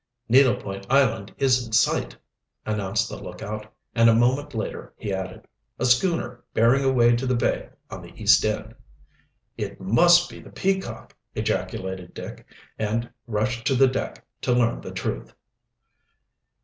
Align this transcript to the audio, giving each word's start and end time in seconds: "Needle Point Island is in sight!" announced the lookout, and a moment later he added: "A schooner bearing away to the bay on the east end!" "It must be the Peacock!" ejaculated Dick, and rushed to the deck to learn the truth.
"Needle 0.27 0.55
Point 0.55 0.87
Island 0.89 1.35
is 1.37 1.63
in 1.63 1.73
sight!" 1.73 2.17
announced 2.65 3.07
the 3.07 3.21
lookout, 3.21 3.71
and 3.93 4.09
a 4.09 4.15
moment 4.15 4.55
later 4.55 4.95
he 4.97 5.13
added: 5.13 5.47
"A 5.77 5.85
schooner 5.85 6.43
bearing 6.55 6.83
away 6.83 7.15
to 7.15 7.27
the 7.27 7.35
bay 7.35 7.69
on 7.91 8.01
the 8.01 8.11
east 8.19 8.43
end!" 8.43 8.73
"It 9.59 9.79
must 9.79 10.27
be 10.27 10.39
the 10.39 10.49
Peacock!" 10.49 11.15
ejaculated 11.35 12.15
Dick, 12.15 12.47
and 12.79 13.11
rushed 13.27 13.67
to 13.67 13.75
the 13.75 13.87
deck 13.87 14.25
to 14.41 14.53
learn 14.53 14.81
the 14.81 14.89
truth. 14.89 15.35